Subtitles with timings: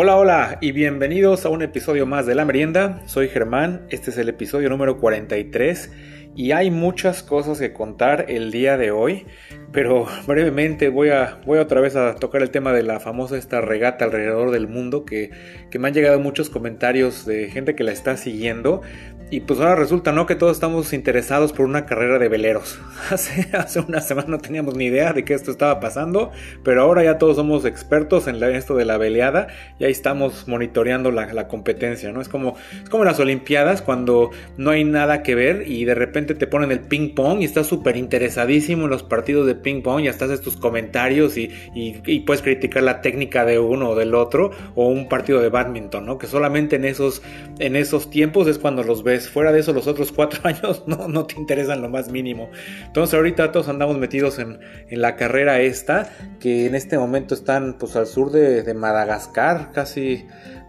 [0.00, 3.02] Hola, hola y bienvenidos a un episodio más de La Merienda.
[3.06, 5.90] Soy Germán, este es el episodio número 43
[6.36, 9.26] y hay muchas cosas que contar el día de hoy,
[9.72, 13.60] pero brevemente voy a, voy otra vez a tocar el tema de la famosa esta
[13.60, 15.32] regata alrededor del mundo que,
[15.68, 18.82] que me han llegado muchos comentarios de gente que la está siguiendo
[19.30, 20.26] y pues ahora resulta, ¿no?
[20.26, 22.78] Que todos estamos interesados por una carrera de veleros.
[23.10, 26.30] Hace, hace una semana no teníamos ni idea de que esto estaba pasando,
[26.62, 31.10] pero ahora ya todos somos expertos en esto de la veleada y ahí estamos monitoreando
[31.10, 32.20] la, competencia, ¿no?
[32.20, 36.34] Es como, es como las Olimpiadas cuando no hay nada que ver y de repente
[36.34, 40.00] te ponen el ping pong y estás súper interesadísimo en los partidos de ping pong
[40.00, 44.14] y hasta haces tus comentarios y, y, puedes criticar la técnica de uno o del
[44.14, 46.18] otro o un partido de badminton, ¿no?
[46.18, 47.22] Que solamente en esos,
[47.58, 51.08] en esos tiempos es cuando los ves Fuera de eso, los otros cuatro años no,
[51.08, 52.50] no te interesan lo más mínimo.
[52.86, 54.58] Entonces ahorita todos andamos metidos en,
[54.90, 56.10] la carrera esta,
[56.40, 60.26] que en este momento están pues al sur de, de Madagascar, casi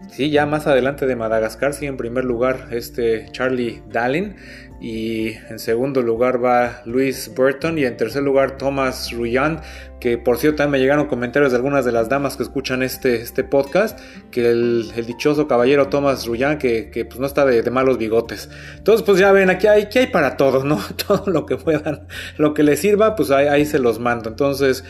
[0.08, 4.36] Sí, ya más adelante de Madagascar, sí, en primer lugar este Charlie Dallin
[4.80, 9.60] y en segundo lugar va Luis Burton y en tercer lugar Thomas Ruyand,
[10.00, 13.20] que por cierto también me llegaron comentarios de algunas de las damas que escuchan este,
[13.20, 17.98] este podcast, que el, dichoso caballero Thomas Ruyand, que, que pues no está de, malos
[17.98, 18.48] bigotes.
[18.78, 20.80] Entonces pues ya ven, aquí hay, aquí hay para todos, ¿no?
[21.06, 22.06] Todo lo que puedan,
[22.38, 24.30] lo que les sirva, pues ahí, ahí se los mando.
[24.30, 24.82] Entonces...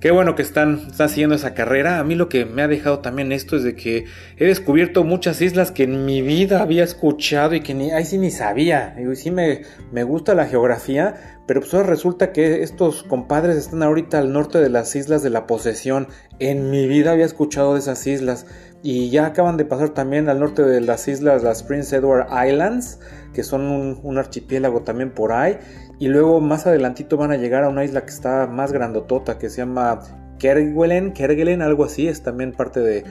[0.00, 1.98] Qué bueno que están, haciendo esa carrera.
[1.98, 4.06] A mí lo que me ha dejado también esto es de que
[4.38, 8.16] he descubierto muchas islas que en mi vida había escuchado y que ni, ahí sí
[8.16, 8.96] ni sabía.
[8.98, 9.60] Y sí me,
[9.92, 14.58] me gusta la geografía, pero pues ahora resulta que estos compadres están ahorita al norte
[14.58, 16.08] de las islas de la posesión.
[16.38, 18.46] En mi vida había escuchado de esas islas.
[18.82, 22.98] Y ya acaban de pasar también al norte de las islas, las Prince Edward Islands,
[23.34, 25.58] que son un archipiélago también por ahí.
[26.00, 29.50] Y luego más adelantito van a llegar a una isla que está más grandotota, que
[29.50, 30.00] se llama
[30.38, 33.04] Kerguelen, Kerguelen, algo así, es también parte de,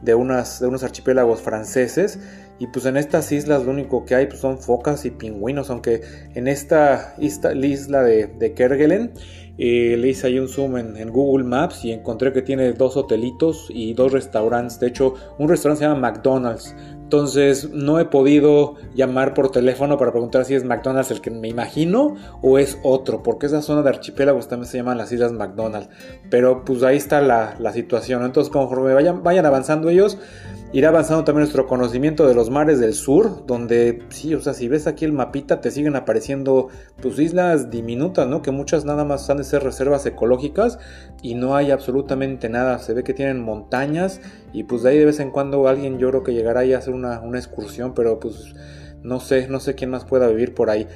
[0.00, 2.20] de, unas, de unos archipiélagos franceses.
[2.60, 6.02] Y pues en estas islas lo único que hay pues son focas y pingüinos, aunque
[6.34, 9.12] en esta isla de, de Kerguelen
[9.58, 12.96] eh, le hice ahí un zoom en, en, Google Maps y encontré que tiene dos
[12.96, 14.78] hotelitos y dos restaurantes.
[14.78, 20.10] De hecho, un restaurante se llama McDonald's, entonces no he podido llamar por teléfono para
[20.10, 23.90] preguntar si es McDonald's el que me imagino o es otro, porque esa zona de
[23.90, 25.88] archipiélagos también se llaman las Islas McDonald's.
[26.30, 28.24] Pero pues ahí está la, la situación.
[28.24, 30.18] Entonces conforme vayan, vayan avanzando ellos,
[30.72, 34.68] irá avanzando también nuestro conocimiento de los mares del sur, donde sí, o sea, si
[34.68, 36.68] ves aquí el mapita te siguen apareciendo
[37.00, 38.42] pues islas diminutas, ¿no?
[38.42, 40.78] Que muchas nada más han de ser reservas ecológicas
[41.22, 44.20] y no hay absolutamente nada, se ve que tienen montañas
[44.52, 46.78] y pues de ahí de vez en cuando alguien yo creo que llegará ahí a
[46.78, 48.54] hacer una, excursión, pero pues
[49.02, 50.88] no sé, no sé quién más pueda vivir por ahí.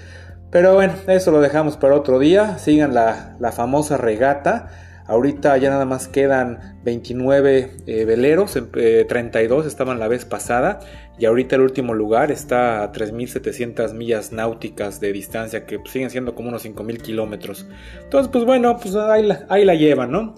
[0.50, 4.68] Pero bueno, eso lo dejamos para otro día, sigan la, la famosa regata.
[5.06, 10.80] Ahorita ya nada más quedan 29 eh, veleros, 32 eh, estaban la vez pasada
[11.18, 16.10] y ahorita el último lugar está a 3.700 millas náuticas de distancia que pues, siguen
[16.10, 17.66] siendo como unos 5.000 kilómetros.
[18.02, 20.34] Entonces pues bueno, pues ahí la llevan, ¿no?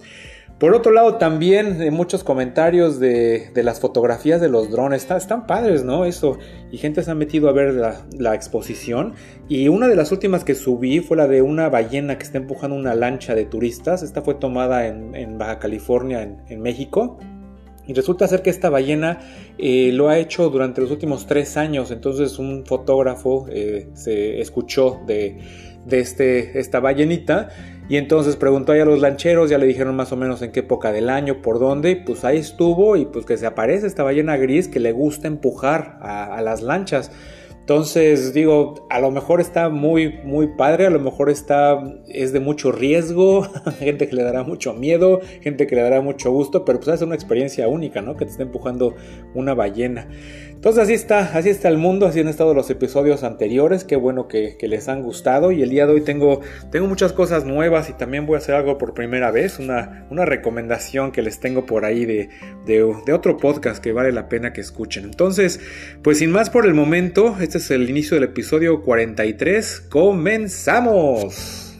[0.63, 5.05] Por otro lado, también eh, muchos comentarios de, las fotografías de los drones.
[5.11, 6.05] están padres, ¿no?
[6.05, 6.37] Eso.
[6.71, 9.13] Y gente se ha metido a ver la, exposición.
[9.49, 12.77] Y una de las últimas que subí fue la de una ballena que está empujando
[12.77, 14.03] una lancha de turistas.
[14.03, 17.17] Esta fue tomada en, Baja California, en, México.
[17.85, 19.19] Y resulta ser que esta ballena
[19.57, 21.91] eh, lo ha hecho durante los últimos tres años.
[21.91, 25.41] Entonces un fotógrafo eh, se escuchó de,
[25.85, 27.49] de este, esta ballenita
[27.89, 30.61] y entonces preguntó ahí a los lancheros, ya le dijeron más o menos en qué
[30.61, 34.03] época del año, por dónde, y pues ahí estuvo y pues que se aparece esta
[34.03, 37.11] ballena gris que le gusta empujar a, las lanchas.
[37.59, 42.39] Entonces, digo, a lo mejor está muy, muy padre, a lo mejor está, es de
[42.39, 43.43] mucho riesgo,
[43.79, 47.01] gente que le dará mucho miedo, gente que le dará mucho gusto, pero pues es
[47.01, 48.17] una experiencia única, ¿no?
[48.17, 48.95] Que te está empujando
[49.33, 50.07] una ballena.
[50.63, 54.29] Entonces así está, así está el mundo, así han estado los episodios anteriores, qué bueno
[54.29, 56.39] que, les han gustado y el día de hoy tengo,
[56.71, 60.23] tengo muchas cosas nuevas y también voy a hacer algo por primera vez, una, una
[60.23, 62.29] recomendación que les tengo por ahí de,
[62.65, 65.03] de, de otro podcast que vale la pena que escuchen.
[65.03, 65.59] Entonces,
[66.01, 69.81] pues sin más por el momento, este es el inicio del episodio 43.
[69.89, 71.72] ¡Comenzamos!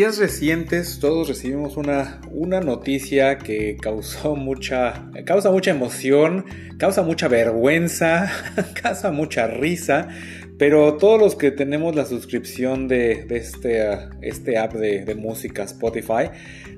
[0.00, 6.46] Días recientes todos recibimos una, una noticia que causó mucha, causa mucha emoción,
[6.78, 8.30] causa mucha vergüenza,
[8.82, 10.08] causa mucha risa,
[10.56, 15.64] Pero todos los que tenemos la suscripción de, este, uh, este app de, de, música
[15.64, 16.30] Spotify,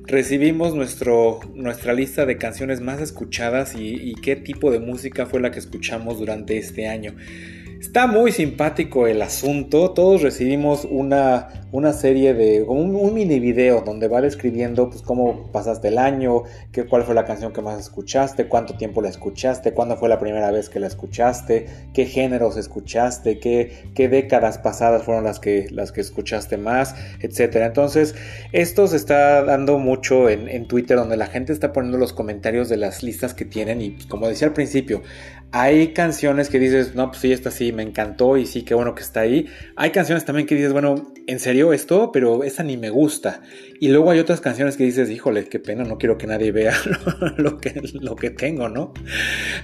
[0.04, 5.38] recibimos nuestro, nuestra lista de canciones más escuchadas y, y qué tipo de música fue
[5.38, 7.14] la que escuchamos durante este año.
[7.78, 9.90] Está muy simpático el asunto.
[9.90, 12.62] Todos recibimos una, una serie de.
[12.62, 17.24] un, mini video donde va describiendo pues, cómo pasaste el año, qué, cuál fue la
[17.24, 20.86] canción que más escuchaste, cuánto tiempo la escuchaste, cuándo fue la primera vez que la
[20.86, 26.94] escuchaste, qué géneros escuchaste, qué, qué décadas pasadas fueron las que, las que escuchaste más,
[27.20, 27.56] etc.
[27.56, 28.14] Entonces,
[28.52, 32.69] esto se está dando mucho en, en Twitter, donde la gente está poniendo los comentarios
[32.69, 33.80] de las listas que tienen.
[33.80, 35.02] Y pues, como decía al principio,
[35.54, 38.94] hay canciones que dices, no, pues sí, esta sí me encantó y sí, qué bueno
[38.94, 39.46] que está ahí.
[39.76, 43.43] Hay canciones también que dices, bueno, en serio esto, pero esta ni me gusta.
[43.79, 46.75] Y luego hay otras canciones que dices, híjole, qué pena, no quiero que nadie vea
[47.37, 48.94] lo, que, lo que tengo, ¿no?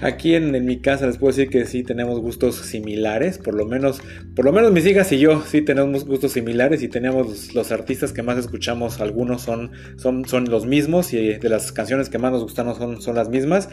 [0.01, 4.01] Aquí en, mi casa les puedo decir que sí tenemos gustos similares, por lo menos,
[4.35, 8.13] por lo menos mis hijas y yo sí tenemos gustos similares y tenemos los, artistas
[8.13, 12.31] que más escuchamos, algunos son, son, son los mismos y de las canciones que más
[12.31, 13.69] nos gustan son, son las mismas.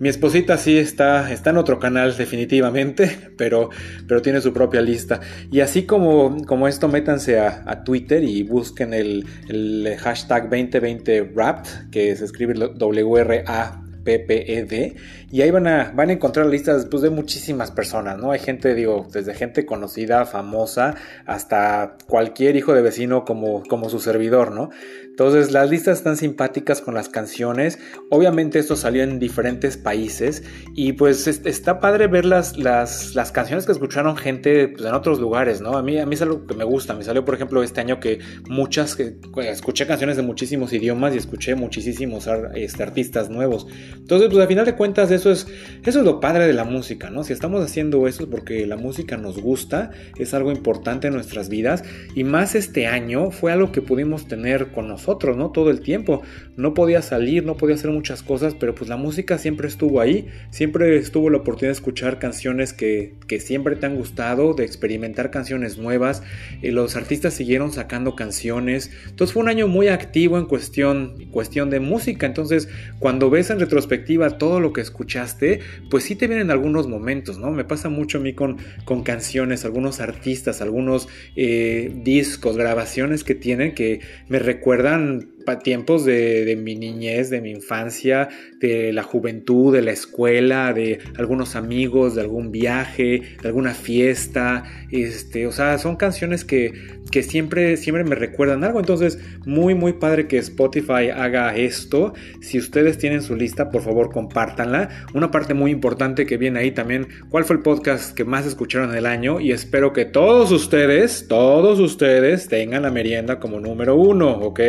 [0.00, 3.70] Mi esposita sí está, está en otro canal definitivamente, pero,
[4.08, 5.20] pero tiene su propia lista.
[5.52, 11.90] Y así como, como esto, métanse a, Twitter y busquen el, el hashtag 2020 Wrapped,
[11.90, 14.96] que se escribe W-R-A PPED
[15.30, 18.30] y ahí van a, van a encontrar listas pues, de muchísimas personas, ¿no?
[18.30, 20.94] Hay gente, digo, desde gente conocida, famosa,
[21.26, 24.70] hasta cualquier hijo de vecino como, como su servidor, ¿no?
[25.14, 27.78] Entonces las listas están simpáticas con las canciones,
[28.10, 30.42] obviamente esto salió en diferentes países
[30.74, 35.20] y pues está padre ver las, las, las canciones que escucharon gente pues, en otros
[35.20, 35.76] lugares, ¿no?
[35.76, 38.00] A mí, a mí es algo que me gusta, me salió por ejemplo este año
[38.00, 38.18] que
[38.48, 39.14] muchas, que,
[39.48, 43.68] escuché canciones de muchísimos idiomas y escuché muchísimos este, artistas nuevos.
[43.94, 45.46] Entonces, pues al final de cuentas, eso es,
[45.84, 47.22] eso es lo padre de la música, ¿no?
[47.22, 51.48] Si estamos haciendo eso es porque la música nos gusta, es algo importante en nuestras
[51.48, 51.84] vidas.
[52.16, 55.03] Y más este año fue algo que pudimos tener con nosotros,
[55.36, 55.50] ¿no?
[55.50, 56.22] Todo el tiempo.
[56.56, 60.28] No podía salir, no podía hacer muchas cosas, pero pues la música siempre estuvo ahí.
[60.50, 65.30] Siempre estuvo la oportunidad de escuchar canciones que, que siempre te han gustado, de experimentar
[65.30, 66.22] canciones nuevas.
[66.62, 68.90] Eh, los artistas siguieron sacando canciones.
[69.08, 72.26] Entonces fue un año muy activo en cuestión, cuestión de música.
[72.26, 72.68] Entonces,
[72.98, 75.60] cuando ves en retrospectiva, todo lo que escuchaste,
[75.90, 77.50] pues sí te vienen algunos momentos, ¿no?
[77.50, 83.34] Me pasa mucho a mí con, con canciones, algunos artistas, algunos eh, discos, grabaciones que
[83.34, 88.28] tienen que me recuerdan gran tiempos de, mi niñez, de mi infancia,
[88.60, 94.64] de la juventud, de la escuela, de algunos amigos, de algún viaje, de alguna fiesta,
[94.90, 96.72] este, o sea, son canciones que,
[97.10, 102.58] que siempre, siempre me recuerdan algo, entonces muy muy padre que Spotify haga esto, si
[102.58, 107.06] ustedes tienen su lista, por favor compártanla, una parte muy importante que viene ahí también,
[107.28, 111.26] cuál fue el podcast que más escucharon en el año y espero que todos ustedes,
[111.28, 114.60] todos ustedes tengan la merienda como número uno, ¿ok?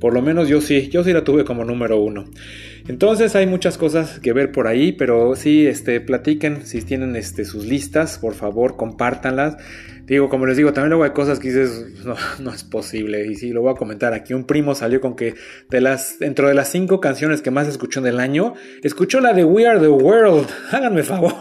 [0.00, 2.26] Por lo menos yo sí, yo sí la tuve como número uno.
[2.88, 7.44] Entonces hay muchas cosas que ver por ahí, pero sí, este, platiquen si tienen este,
[7.44, 9.56] sus listas, por favor, compártanlas.
[10.06, 13.26] Digo, como les digo, también luego hay cosas que dices, no, no es posible.
[13.26, 14.34] Y sí, lo voy a comentar aquí.
[14.34, 15.34] Un primo salió con que
[15.68, 19.32] de las, dentro de las cinco canciones que más escuchó en el año, escuchó la
[19.32, 20.48] de We Are the World.
[20.70, 21.34] Háganme favor.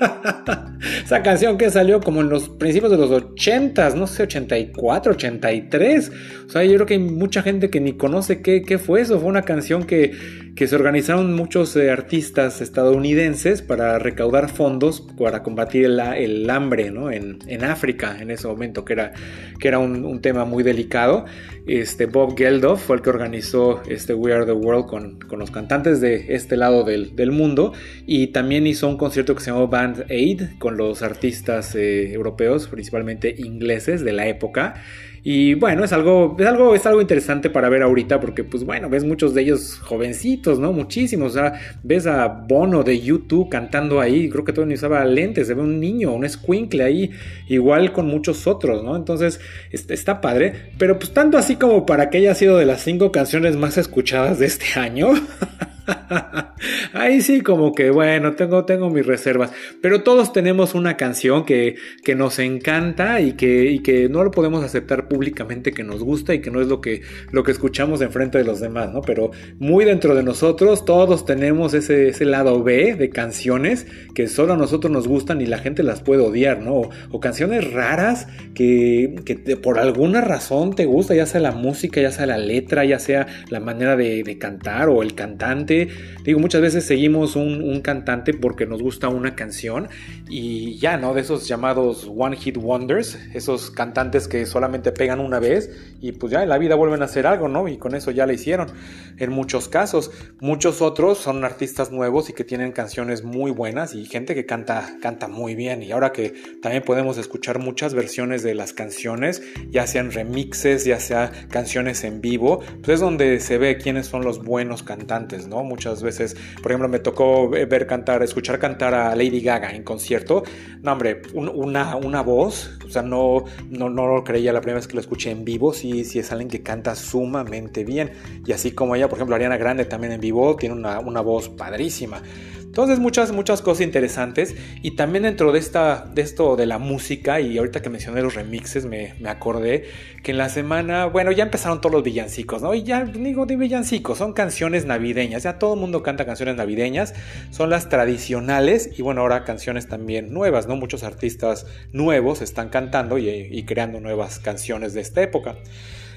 [1.04, 6.12] Esa canción que salió como en los principios de los 80, no sé, 84, 83.
[6.46, 9.20] O sea, yo creo que hay mucha gente que ni conoce qué, qué fue eso.
[9.20, 10.12] Fue una canción que,
[10.54, 16.90] que se organizaron muchos eh, artistas estadounidenses para recaudar fondos para combatir el, el hambre
[16.90, 17.10] ¿no?
[17.10, 19.12] en, en, África en ese momento, que era,
[19.58, 21.24] que era un, un, tema muy delicado.
[21.66, 25.50] Este, Bob Geldof fue el que organizó este We Are the World con, con los
[25.50, 27.72] cantantes de este lado del, del mundo
[28.06, 29.68] y también hizo un concierto que se llamó
[30.08, 34.82] Aid con los artistas eh, europeos, principalmente ingleses de la época.
[35.22, 38.88] Y bueno, es algo, es algo, es algo interesante para ver ahorita porque pues bueno,
[38.88, 40.72] ves muchos de ellos jovencitos, ¿no?
[40.72, 41.32] Muchísimos.
[41.32, 45.54] O sea, ves a Bono de YouTube cantando ahí, creo que todavía usaba lentes, se
[45.54, 47.10] ve un niño, un squinkle ahí,
[47.48, 48.96] igual con muchos otros, ¿no?
[48.96, 50.70] Entonces, está padre.
[50.78, 54.38] Pero pues tanto así como para que haya sido de las cinco canciones más escuchadas
[54.38, 55.08] de este año.
[56.92, 59.52] Ahí sí, como que bueno, tengo, tengo mis reservas.
[59.80, 64.30] Pero todos tenemos una canción que, que nos encanta y que, y que no lo
[64.30, 67.02] podemos aceptar públicamente que nos gusta y que no es lo que,
[67.32, 69.02] lo que escuchamos enfrente de los demás, ¿no?
[69.02, 74.54] Pero muy dentro de nosotros, todos tenemos ese, ese lado B de canciones que solo
[74.54, 76.82] a nosotros nos gustan y la gente las puede odiar, ¿no?
[77.10, 82.10] O, canciones raras que, que por alguna razón te gusta, ya sea la música, ya
[82.10, 85.88] sea la letra, ya sea la manera de, de cantar o el cantante.
[86.24, 89.88] Digo, Muchas veces seguimos un, un, cantante porque nos gusta una canción
[90.28, 91.12] y ya, ¿no?
[91.14, 95.70] De esos llamados One Hit Wonders, esos cantantes que solamente pegan una vez
[96.02, 97.68] y pues ya en la vida vuelven a hacer algo, ¿no?
[97.68, 98.70] Y con eso ya la hicieron.
[99.16, 104.04] En muchos casos, muchos otros son artistas nuevos y que tienen canciones muy buenas y
[104.04, 105.82] gente que canta, canta muy bien.
[105.82, 111.00] Y ahora que también podemos escuchar muchas versiones de las canciones, ya sean remixes, ya
[111.00, 115.64] sea canciones en vivo, pues es donde se ve quiénes son los buenos cantantes, ¿no?
[115.64, 120.42] Muchas veces, por ejemplo, me tocó ver cantar, escuchar cantar a Lady Gaga en concierto.
[120.82, 124.89] No, hombre, una, una voz, o sea, no, no, no lo creía la primera vez
[124.90, 128.12] que lo escuché en vivo, sí, sí es alguien que canta sumamente bien.
[128.46, 131.48] Y así como ella, por ejemplo, Ariana Grande también en vivo tiene una, una voz
[131.48, 132.22] padrísima.
[132.70, 137.40] Entonces muchas, muchas cosas interesantes y también dentro de, esta, de esto de la música
[137.40, 139.86] y ahorita que mencioné los remixes me, me, acordé
[140.22, 142.72] que en la semana, bueno, ya empezaron todos los villancicos, ¿no?
[142.72, 147.12] Y ya digo de villancicos, son canciones navideñas, ya todo el mundo canta canciones navideñas,
[147.50, 150.76] son las tradicionales y bueno, ahora canciones también nuevas, ¿no?
[150.76, 155.56] Muchos artistas nuevos están cantando y, y creando nuevas canciones de esta época.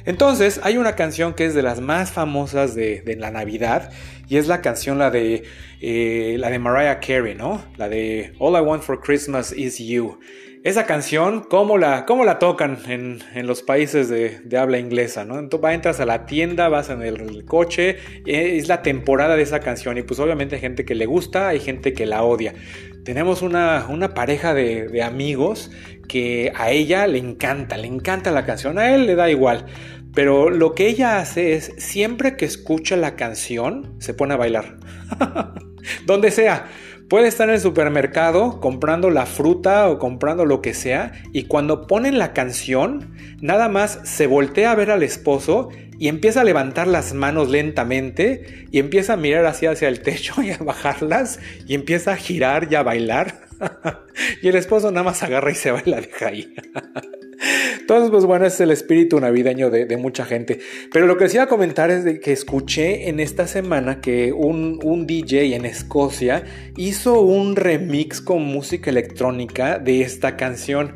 [0.05, 3.91] Entonces, hay una canción que es de las más famosas de, la Navidad
[4.27, 5.43] y es la canción, la de,
[5.81, 7.63] eh, la de Mariah Carey, ¿no?
[7.77, 10.19] La de All I Want for Christmas is You.
[10.63, 15.25] Esa canción, ¿cómo la, cómo la tocan en, en los países de, habla inglesa?
[15.25, 15.37] ¿no?
[15.37, 19.97] Entonces, entras a la tienda, vas en el coche, es la temporada de esa canción
[19.97, 22.53] y pues obviamente hay gente que le gusta, hay gente que la odia.
[23.03, 25.69] Tenemos una, una pareja de amigos
[26.07, 29.65] que a ella le encanta, le encanta la canción, a él le da igual.
[30.13, 34.77] Pero lo que ella hace es, siempre que escucha la canción, se pone a bailar.
[36.05, 36.67] Donde sea.
[37.09, 41.85] Puede estar en el supermercado comprando la fruta o comprando lo que sea y cuando
[41.85, 46.87] ponen la canción, nada más se voltea a ver al esposo y empieza a levantar
[46.87, 51.75] las manos lentamente y empieza a mirar hacia, hacia el techo y a bajarlas y
[51.75, 53.41] empieza a girar y a bailar.
[54.41, 56.55] y el esposo nada más agarra y se va y la deja ahí.
[57.79, 60.59] Entonces, pues bueno, es el espíritu navideño de, mucha gente.
[60.91, 64.31] Pero lo que les iba a comentar es de que escuché en esta semana que
[64.31, 66.43] un, un DJ en Escocia
[66.77, 70.93] hizo un remix con música electrónica de esta canción.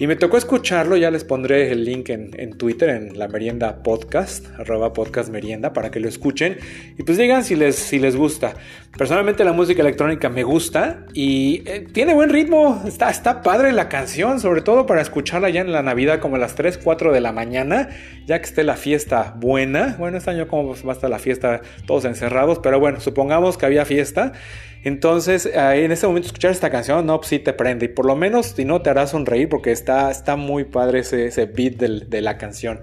[0.00, 4.46] Y me tocó escucharlo, ya les pondré el link en, Twitter, en la merienda podcast,
[4.56, 6.56] arroba podcast merienda, para que lo escuchen
[6.96, 8.54] y pues digan si les, si les gusta.
[8.96, 13.88] Personalmente la música electrónica me gusta y eh, tiene buen ritmo, está, está padre la
[13.88, 17.20] canción, sobre todo para escucharla ya en la Navidad como a las 3, 4 de
[17.20, 17.88] la mañana,
[18.24, 19.96] ya que esté la fiesta buena.
[19.98, 23.66] Bueno, este año como va a estar la fiesta todos encerrados, pero bueno, supongamos que
[23.66, 24.32] había fiesta.
[24.88, 27.84] Entonces, en ese momento escuchar esta canción, no, pues sí te prende.
[27.86, 31.26] Y por lo menos, si no, te hará sonreír porque está, está muy padre ese,
[31.26, 32.80] ese beat del, de la canción.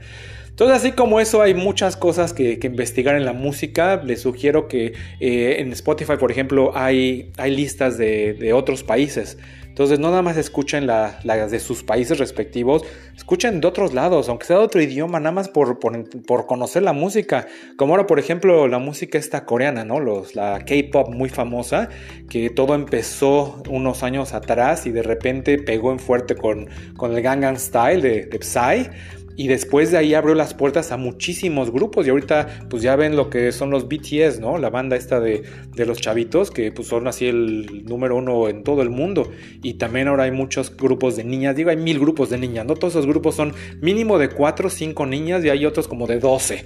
[0.50, 4.01] Entonces, así como eso, hay muchas cosas que, que investigar en la música.
[4.03, 9.38] Les sugiero que eh, en Spotify, por ejemplo, hay, hay listas de, de otros países.
[9.75, 14.29] Entonces no nada más escuchen las la de sus países respectivos, escuchen de otros lados,
[14.29, 17.48] aunque sea de otro idioma, nada más por, por, por conocer la música.
[17.75, 20.00] Como ahora, por ejemplo, la música esta coreana, ¿no?
[20.00, 21.89] Los, la K-Pop muy famosa,
[22.29, 27.22] que todo empezó unos años atrás y de repente pegó en fuerte con, con el
[27.22, 28.89] Gangnam Style de, de Psy.
[29.36, 33.15] Y después de ahí abrió las puertas a muchísimos grupos y ahorita pues ya ven
[33.15, 34.58] lo que son los BTS, ¿no?
[34.58, 35.44] La banda esta de,
[35.75, 39.30] de, los chavitos que pues son así el número uno en todo el mundo.
[39.62, 42.75] Y también ahora hay muchos grupos de niñas, digo hay mil grupos de niñas, ¿no?
[42.75, 46.20] Todos esos grupos son mínimo de 4 o 5 niñas y hay otros como de
[46.20, 46.65] 12.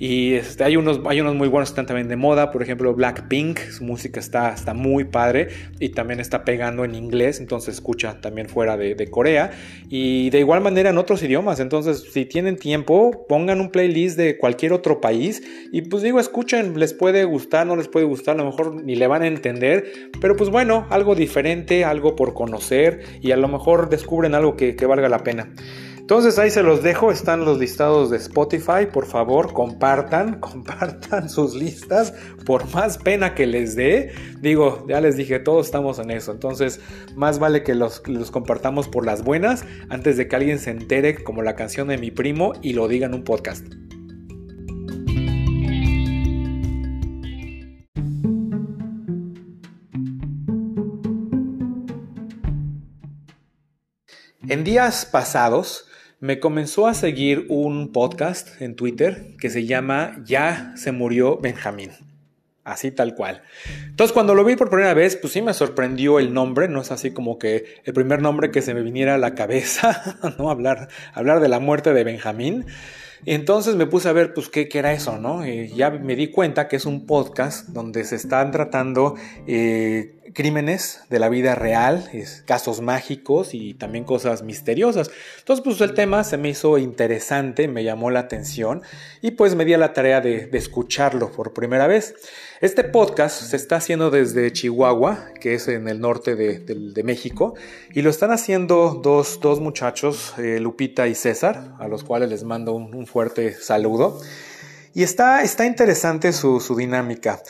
[0.00, 2.94] Y este, hay, unos, hay unos muy buenos que están también de moda, por ejemplo
[2.94, 8.18] Blackpink, su música está, está muy padre y también está pegando en inglés, entonces escucha
[8.22, 9.50] también fuera de, Corea
[9.90, 14.38] y de igual manera en otros idiomas, entonces si tienen tiempo pongan un playlist de
[14.38, 18.38] cualquier otro país y pues digo escuchen, les puede gustar, no les puede gustar, a
[18.38, 23.00] lo mejor ni le van a entender, pero pues bueno, algo diferente, algo por conocer
[23.20, 25.50] y a lo mejor descubren algo que valga la pena.
[26.10, 31.54] Entonces ahí se los dejo, están los listados de Spotify, por favor compartan, compartan sus
[31.54, 32.12] listas,
[32.44, 36.80] por más pena que les dé, digo, ya les dije, todos estamos en eso, entonces
[37.14, 38.00] más vale que los,
[38.32, 42.10] compartamos por las buenas antes de que alguien se entere como la canción de mi
[42.10, 43.64] primo y lo diga en un podcast.
[54.48, 55.86] En días pasados,
[56.20, 61.92] me comenzó a seguir un podcast en Twitter que se llama Ya se murió Benjamín.
[62.62, 63.42] Así tal cual.
[63.86, 66.92] Entonces cuando lo vi por primera vez, pues sí me sorprendió el nombre, no es
[66.92, 70.50] así como que el primer nombre que se me viniera a la cabeza, ¿no?
[70.50, 72.66] Hablar, hablar de la muerte de Benjamín.
[73.24, 75.46] Entonces me puse a ver, pues, qué, era eso, ¿no?
[75.46, 79.14] Y ya me di cuenta que es un podcast donde se están tratando
[79.46, 82.08] eh, crímenes de la vida real,
[82.44, 85.10] casos mágicos y también cosas misteriosas.
[85.38, 88.82] Entonces, pues el tema se me hizo interesante, me llamó la atención
[89.22, 92.14] y pues me di a la tarea de, escucharlo por primera vez.
[92.60, 97.54] Este podcast se está haciendo desde Chihuahua, que es en el norte de, México,
[97.92, 102.74] y lo están haciendo dos, muchachos, eh, Lupita y César, a los cuales les mando
[102.74, 104.20] un, fuerte saludo.
[104.92, 107.40] Y está, está interesante su dinámica.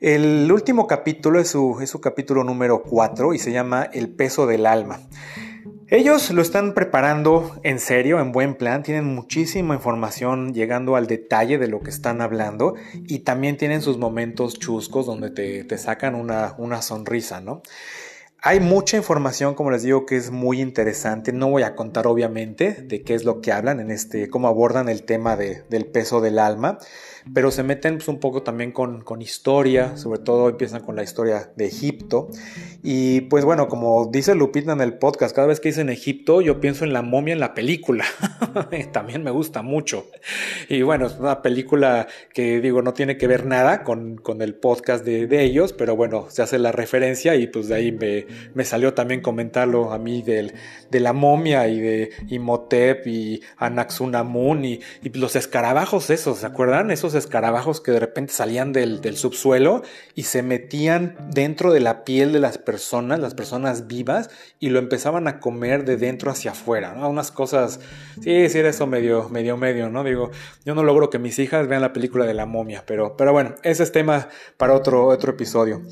[0.00, 4.46] El último capítulo es su, es su capítulo número 4 y se llama El peso
[4.46, 5.00] del alma.
[5.88, 11.58] Ellos lo están preparando en serio, en buen plan, tienen muchísima información llegando al detalle
[11.58, 16.14] de lo que están hablando y también tienen sus momentos chuscos donde te, te sacan
[16.14, 17.62] una, una sonrisa, ¿no?
[18.40, 21.32] Hay mucha información, como les digo, que es muy interesante.
[21.32, 24.88] No voy a contar, obviamente, de qué es lo que hablan en este, cómo abordan
[24.88, 26.78] el tema del peso del alma
[27.34, 31.50] pero se meten pues, un poco también con, historia, sobre todo empiezan con la historia
[31.56, 32.28] de Egipto.
[32.82, 36.60] Y pues bueno, como dice Lupita en el podcast, cada vez que dicen Egipto, yo
[36.60, 38.04] pienso en la momia en la película.
[38.92, 40.06] también me gusta mucho.
[40.68, 45.04] Y bueno, es una película que digo, no tiene que ver nada con, el podcast
[45.04, 47.92] de, ellos, pero bueno, se hace la referencia y pues de ahí
[48.54, 50.52] me, salió también comentarlo a mí del,
[50.90, 56.90] de la momia y de Imhotep y Anaxunamun y, y los escarabajos esos, ¿se acuerdan?
[56.90, 59.82] Esos escarabajos que de repente salían del, subsuelo
[60.14, 64.78] y se metían dentro de la piel de las personas, las personas vivas, y lo
[64.78, 67.08] empezaban a comer de dentro hacia afuera, ¿no?
[67.08, 67.80] Unas cosas,
[68.20, 70.04] sí, sí era eso medio, medio, medio, ¿no?
[70.04, 70.30] Digo,
[70.64, 73.54] yo no logro que mis hijas vean la película de la momia, pero, pero bueno,
[73.62, 75.82] ese es tema para otro, otro episodio.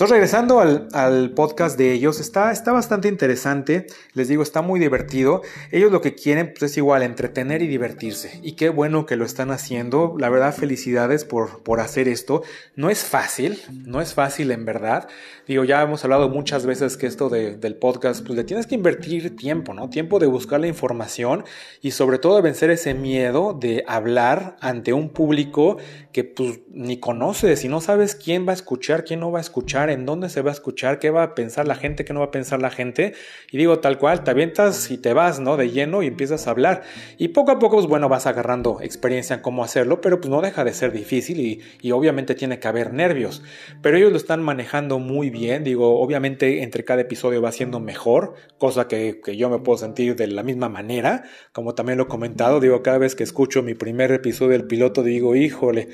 [0.00, 5.42] Entonces, regresando al, podcast de ellos, está, está bastante interesante, les digo, está muy divertido.
[5.72, 8.40] Ellos lo que quieren pues, es igual, entretener y divertirse.
[8.42, 10.14] Y qué bueno que lo están haciendo.
[10.18, 12.42] La verdad, felicidades por, por hacer esto.
[12.76, 15.08] No es fácil, no es fácil en verdad.
[15.48, 19.34] Digo, ya hemos hablado muchas veces que esto del podcast, pues le tienes que invertir
[19.34, 19.90] tiempo, ¿no?
[19.90, 21.44] Tiempo de buscar la información
[21.82, 25.78] y sobre todo de vencer ese miedo de hablar ante un público
[26.12, 29.42] que pues ni conoces y no sabes quién va a escuchar, quién no va a
[29.42, 32.20] escuchar en dónde se va a escuchar, qué va a pensar la gente, qué no
[32.20, 33.14] va a pensar la gente.
[33.50, 35.56] Y digo, tal cual, te avientas y te vas, ¿no?
[35.56, 36.82] De lleno y empiezas a hablar.
[37.18, 40.40] Y poco a poco, pues bueno, vas agarrando experiencia en cómo hacerlo, pero pues no
[40.50, 43.42] deja de ser difícil y, obviamente tiene que haber nervios.
[43.82, 45.64] Pero ellos lo están manejando muy bien.
[45.64, 50.16] Digo, obviamente entre cada episodio va siendo mejor, cosa que, que yo me puedo sentir
[50.16, 51.24] de la misma manera.
[51.52, 55.02] Como también lo he comentado, digo, cada vez que escucho mi primer episodio del piloto,
[55.02, 55.88] digo, híjole,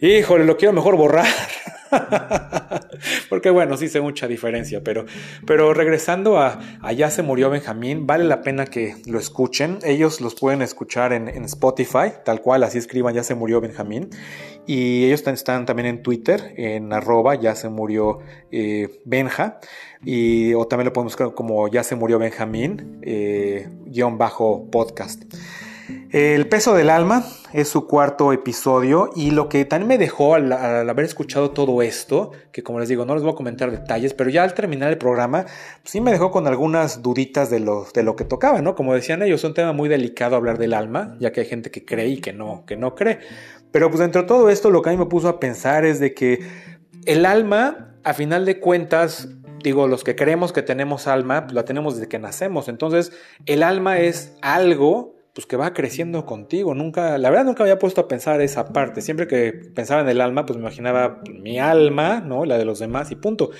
[0.00, 1.26] híjole, lo quiero mejor borrar.
[3.28, 5.04] Porque bueno, sí sé mucha diferencia, pero,
[5.46, 6.58] pero regresando a,
[6.96, 9.78] Ya se murió Benjamín, vale la pena que lo escuchen.
[9.84, 14.10] Ellos los pueden escuchar en, Spotify, tal cual, así escriban Ya se murió Benjamín.
[14.66, 19.60] Y ellos están también en Twitter, en arroba Ya se murió eh, Benja.
[20.04, 25.22] Y, o también lo podemos buscar como Ya se murió Benjamín, eh, guion bajo podcast.
[26.14, 30.52] El peso del alma es su cuarto episodio y lo que también me dejó al,
[30.52, 34.30] haber escuchado todo esto, que como les digo no les voy a comentar detalles, pero
[34.30, 38.04] ya al terminar el programa pues sí me dejó con algunas duditas de lo, de
[38.04, 38.76] lo que tocaba, ¿no?
[38.76, 41.72] Como decían ellos, es un tema muy delicado hablar del alma, ya que hay gente
[41.72, 43.18] que cree y que no, que no cree.
[43.72, 45.98] Pero pues dentro de todo esto lo que a mí me puso a pensar es
[45.98, 46.46] de que
[47.06, 49.30] el alma, a final de cuentas,
[49.64, 52.68] digo, los que creemos que tenemos alma, pues la tenemos desde que nacemos.
[52.68, 53.10] Entonces,
[53.46, 56.74] el alma es algo pues que va creciendo contigo.
[56.74, 59.02] Nunca, la verdad nunca había puesto a pensar esa parte.
[59.02, 62.44] Siempre que pensaba en el alma, pues me imaginaba mi alma, ¿no?
[62.44, 63.50] La de los demás y punto.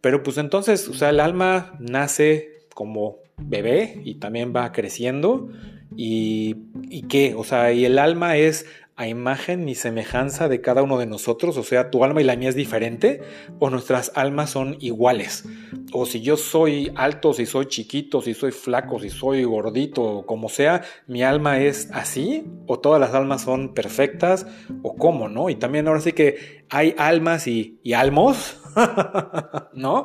[0.00, 5.48] Pero pues entonces, o sea, el alma nace como bebé y también va creciendo.
[5.96, 6.56] ¿Y,
[6.88, 7.34] y qué?
[7.36, 8.66] O sea, y el alma es
[8.96, 12.36] a imagen y semejanza de cada uno de nosotros, o sea, tu alma y la
[12.36, 13.22] mía es diferente,
[13.58, 15.44] o nuestras almas son iguales,
[15.92, 20.48] o si yo soy alto, si soy chiquito, si soy flaco, si soy gordito, como
[20.48, 24.46] sea, mi alma es así, o todas las almas son perfectas,
[24.82, 25.50] o cómo, ¿no?
[25.50, 28.60] Y también ahora sí que hay almas y, almos,
[29.74, 30.04] ¿no?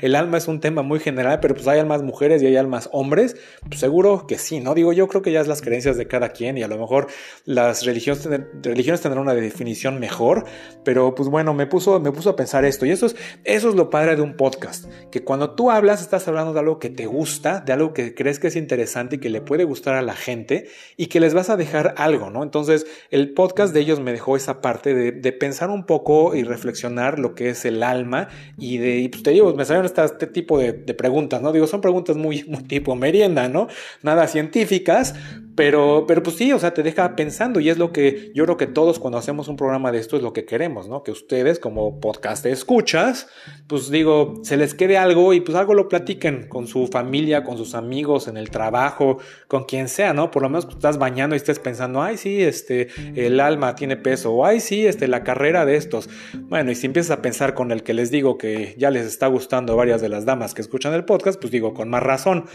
[0.00, 2.88] El alma es un tema muy general, pero pues hay almas mujeres y hay almas
[2.92, 4.74] hombres, pues seguro que sí, ¿no?
[4.74, 7.08] Digo, yo creo que ya es las creencias de cada quien y a lo mejor
[7.44, 8.28] las religiones,
[8.62, 10.44] religiones tendrán una definición mejor,
[10.84, 13.74] pero pues bueno, me puso, me puso a pensar esto y eso es, eso es
[13.74, 17.06] lo padre de un podcast, que cuando tú hablas estás hablando de algo que te
[17.06, 20.14] gusta, de algo que crees que es interesante y que le puede gustar a la
[20.14, 22.42] gente y que les vas a dejar algo, ¿no?
[22.42, 27.18] Entonces, el podcast de ellos me dejó esa parte de pensar un poco y reflexionar
[27.18, 30.72] lo que es el alma y de, pues te digo, me salieron este tipo de,
[30.72, 31.52] preguntas, ¿no?
[31.52, 33.68] Digo, son preguntas muy, muy tipo merienda, ¿no?
[34.02, 35.14] Nada científicas,
[35.54, 38.56] Pero, pero pues sí, o sea, te deja pensando y es lo que yo creo
[38.56, 41.02] que todos cuando hacemos un programa de esto es lo que queremos, ¿no?
[41.02, 43.26] Que ustedes como podcast escuchas,
[43.66, 47.56] pues digo, se les quede algo y pues algo lo platiquen con su familia, con
[47.56, 50.30] sus amigos, en el trabajo, con quien sea, ¿no?
[50.30, 54.32] Por lo menos estás bañando y estés pensando, ay, sí, este, el alma tiene peso,
[54.32, 56.08] o ay, sí, este, la carrera de estos.
[56.44, 59.26] Bueno, y si empiezas a pensar con el que les digo que ya les está
[59.26, 62.46] gustando varias de las damas que escuchan el podcast, pues digo, con más razón.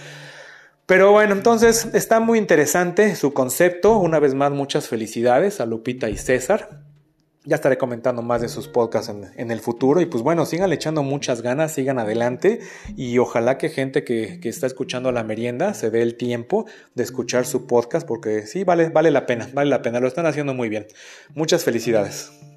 [0.88, 3.98] Pero bueno, entonces está muy interesante su concepto.
[3.98, 6.82] Una vez más, muchas felicidades a Lupita y César.
[7.46, 10.02] Ya estaré comentando más de sus podcasts en, el futuro.
[10.02, 12.60] Y pues bueno, sigan echando muchas ganas, sigan adelante.
[12.98, 17.04] Y ojalá que gente que, que, está escuchando la merienda se dé el tiempo de
[17.04, 18.08] escuchar su podcast.
[18.08, 20.00] Porque sí, vale, vale la pena, vale la pena.
[20.00, 20.88] Lo están haciendo muy bien.
[21.34, 22.53] Muchas felicidades.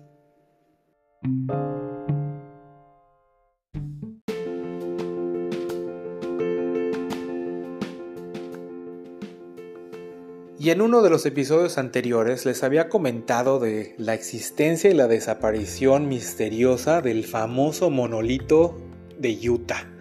[10.58, 15.06] Y en uno de los episodios anteriores les había comentado de la existencia y la
[15.06, 18.76] desaparición misteriosa del famoso monolito
[19.16, 19.95] de Utah.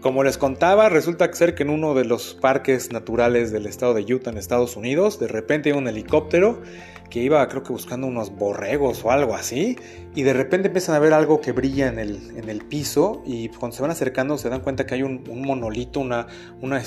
[0.00, 4.02] Como les contaba, resulta ser que en uno de los parques naturales del estado de
[4.14, 6.62] Utah en Estados Unidos, de repente hay un helicóptero
[7.10, 9.76] que iba creo que buscando unos borregos o algo así,
[10.14, 13.48] y de repente empiezan a ver algo que brilla en el, en el piso y
[13.48, 16.26] cuando se van acercando se dan cuenta que hay un, monolito, una,
[16.60, 16.82] una,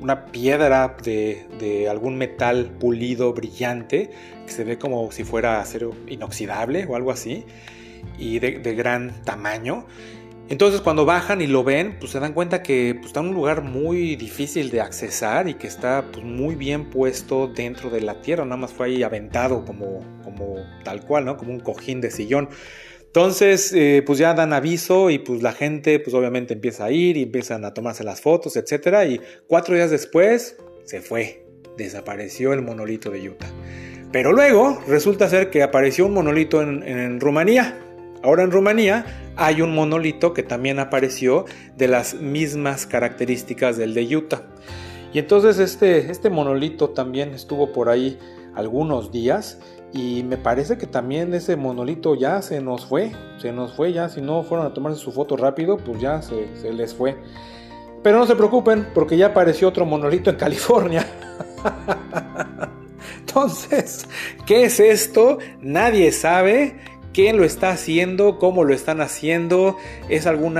[0.00, 4.10] una, piedra de, de, algún metal pulido brillante,
[4.46, 7.44] que se ve como si fuera acero inoxidable o algo así,
[8.18, 9.84] y de, de gran tamaño.
[10.50, 13.34] Entonces cuando bajan y lo ven, pues se dan cuenta que pues, está en un
[13.34, 18.22] lugar muy difícil de accesar y que está pues, muy bien puesto dentro de la
[18.22, 20.00] tierra, nada más fue ahí aventado como,
[20.84, 21.36] tal cual, ¿no?
[21.36, 22.48] Como un cojín de sillón.
[23.04, 27.16] Entonces, eh, pues ya dan aviso y pues la gente, pues obviamente empieza a ir
[27.16, 29.04] y empiezan a tomarse las fotos, etcétera.
[29.06, 31.44] Y cuatro días después, se fue,
[31.76, 33.50] desapareció el monolito de Utah.
[34.12, 37.87] Pero luego resulta ser que apareció un monolito en, en Rumanía.
[38.22, 39.04] Ahora en Rumanía
[39.36, 41.44] hay un monolito que también apareció
[41.76, 44.42] de las mismas características del de Utah.
[45.12, 48.18] Y entonces este, este monolito también estuvo por ahí
[48.54, 49.58] algunos días
[49.92, 54.08] y me parece que también ese monolito ya se nos fue, se nos fue ya,
[54.08, 57.16] si no fueron a tomarse su foto rápido, pues ya se, se les fue.
[58.02, 61.06] Pero no se preocupen, porque ya apareció otro monolito en California.
[63.20, 64.06] Entonces,
[64.46, 65.38] ¿qué es esto?
[65.60, 66.76] Nadie sabe
[67.18, 69.76] quién lo está haciendo, cómo lo están haciendo,
[70.08, 70.56] es algún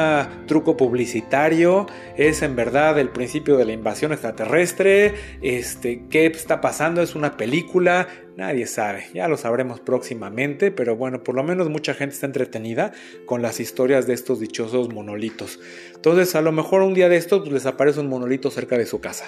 [0.49, 7.01] truco publicitario, es en verdad el principio de la invasión extraterrestre, este, qué está pasando,
[7.01, 11.95] es una película, nadie sabe, ya lo sabremos próximamente, pero bueno, por lo menos mucha
[11.95, 12.91] gente está entretenida
[13.25, 15.61] con las historias de estos dichosos monolitos.
[15.95, 18.87] Entonces, a lo mejor un día de estos pues, les aparece un monolito cerca de
[18.87, 19.27] su casa.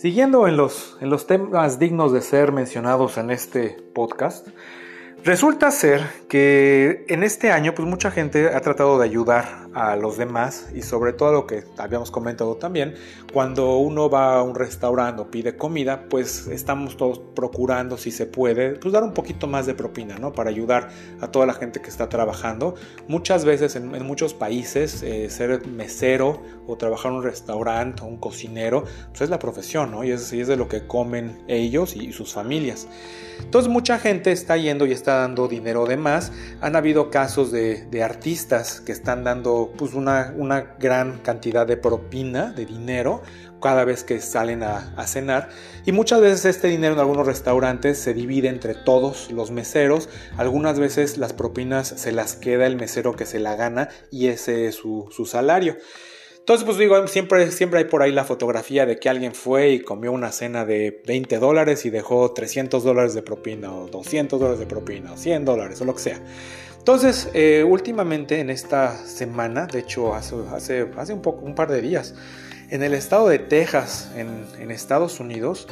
[0.00, 4.46] Siguiendo en los, en los temas dignos de ser mencionados en este podcast,
[5.24, 10.18] Resulta ser que en este año pues mucha gente ha tratado de ayudar a los
[10.18, 12.94] demás y sobre todo lo que habíamos comentado también,
[13.32, 18.26] cuando uno va a un restaurante o pide comida, pues estamos todos procurando si se
[18.26, 20.32] puede, pues dar un poquito más de propina, ¿no?
[20.32, 20.88] Para ayudar
[21.20, 22.74] a toda la gente que está trabajando.
[23.06, 28.16] Muchas veces en, muchos países eh, ser mesero o trabajar en un restaurante o un
[28.16, 30.02] cocinero, pues es la profesión, ¿no?
[30.02, 32.88] Y es, es de lo que comen ellos y sus familias.
[33.40, 36.32] Entonces mucha gente está yendo y está dando dinero de más.
[36.60, 42.52] Han habido casos de, artistas que están dando pues una, una, gran cantidad de propina,
[42.52, 43.22] de dinero,
[43.60, 45.48] cada vez que salen a, cenar.
[45.84, 50.08] Y muchas veces este dinero en algunos restaurantes se divide entre todos los meseros.
[50.36, 54.66] Algunas veces las propinas se las queda el mesero que se la gana y ese
[54.66, 55.76] es su, su salario.
[56.48, 59.80] Entonces, pues digo, siempre, siempre hay por ahí la fotografía de que alguien fue y
[59.80, 64.58] comió una cena de 20 dólares y dejó 300 dólares de propina, o 200 dólares
[64.58, 66.22] de propina, o 100 dólares, o lo que sea.
[66.78, 71.70] Entonces, eh, últimamente en esta semana, de hecho hace, hace, hace un, poco, un par
[71.70, 72.14] de días,
[72.70, 75.68] en el estado de Texas, en, en Estados Unidos,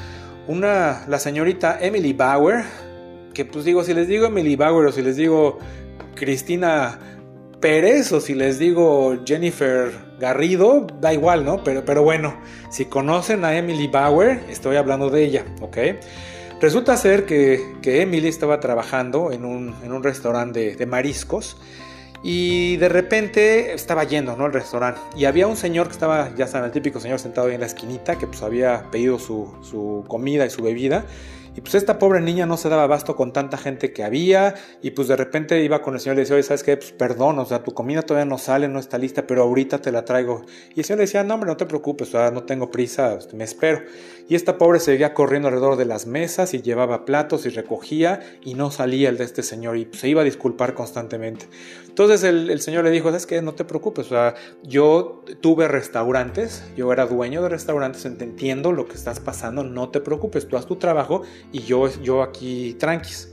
[0.46, 2.64] una, la señorita Emily Bauer,
[3.34, 5.58] que pues digo, si les digo Emily Bauer o si les digo
[6.14, 6.98] Cristina
[7.60, 11.62] Pérez o si les digo Jennifer Garrido, da igual, ¿no?
[11.64, 12.38] Pero, pero bueno,
[12.70, 15.78] si conocen a Emily Bauer, estoy hablando de ella, ¿ok?
[16.58, 21.58] Resulta ser que, Emily estaba trabajando en un, restaurante de, mariscos
[22.22, 24.46] y de repente estaba yendo, ¿no?
[24.46, 24.98] El restaurante.
[25.16, 27.66] Y había un señor que estaba, ya saben, el típico señor sentado ahí en la
[27.66, 31.04] esquinita, que pues había pedido su, su comida y su bebida
[31.54, 34.92] Y pues esta pobre niña no se daba abasto con tanta gente que había y
[34.92, 36.78] pues de repente iba con el señor y le decía, oye, ¿sabes qué?
[36.78, 39.92] Pues perdón, o sea, tu comida todavía no sale, no está lista, pero ahorita te
[39.92, 40.46] la traigo.
[40.74, 43.14] Y el señor le decía, no, hombre, no te preocupes, o sea, no tengo prisa,
[43.14, 43.82] este, me espero.
[44.28, 48.54] Y esta pobre seguía corriendo alrededor de las mesas y llevaba platos y recogía y
[48.54, 51.46] no salía el de este señor y se iba a disculpar constantemente.
[51.88, 53.40] Entonces el, señor le dijo, ¿sabes qué?
[53.40, 58.86] No te preocupes, o sea, yo tuve restaurantes, yo era dueño de restaurantes, entiendo lo
[58.86, 63.32] que estás pasando, no te preocupes, tú haz tu trabajo y yo, yo aquí tranquis.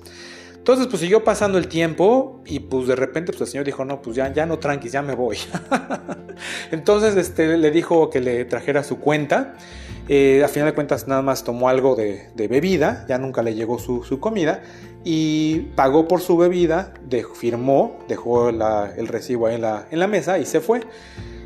[0.63, 4.01] Entonces, pues siguió pasando el tiempo y pues de repente pues el señor dijo, no,
[4.01, 5.37] pues ya, ya no tranquis, ya me voy.
[6.71, 9.55] Entonces este, le dijo que le trajera su cuenta
[10.09, 13.79] eh, a final de cuentas nada más tomó algo de, bebida, ya nunca le llegó
[13.79, 14.61] su, comida
[15.05, 16.93] y pagó por su bebida,
[17.35, 20.81] firmó, dejó el recibo ahí en la, mesa y se fue.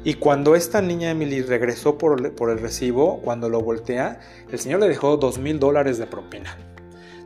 [0.04, 4.20] Y cuando esta niña Emily regresó por, por el recibo, cuando lo voltea,
[4.52, 6.56] el señor le dejó dos mil dólares de propina.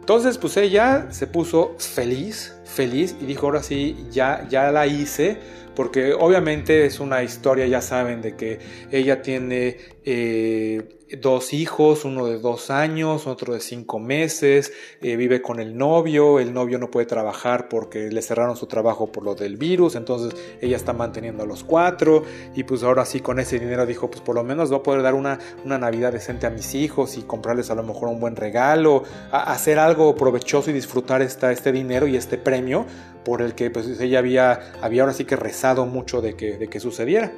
[0.01, 5.37] Entonces, pues ella se puso feliz, feliz y dijo, ahora sí, ya, ya la hice
[5.75, 8.59] porque obviamente es una historia, ya saben, de que
[8.91, 15.41] ella tiene eh, dos hijos, uno de dos años, otro de cinco meses, eh, vive
[15.41, 19.35] con el novio, el novio no puede trabajar porque le cerraron su trabajo por lo
[19.35, 22.23] del virus, entonces ella está manteniendo a los cuatro
[22.55, 25.01] y pues ahora sí con ese dinero dijo, pues por lo menos voy a poder
[25.01, 28.35] dar una, una Navidad decente a mis hijos y comprarles a lo mejor un buen
[28.35, 32.85] regalo, hacer algo provechoso y disfrutar esta, este dinero y este premio
[33.25, 36.67] por el que pues ella había, había ahora sí que rezado mucho de que, de
[36.69, 37.33] que sucediera.